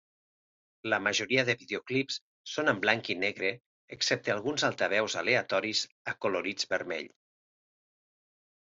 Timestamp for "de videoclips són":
1.49-2.73